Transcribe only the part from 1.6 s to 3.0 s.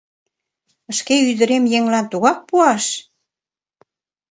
еҥлан тугак пуаш?!.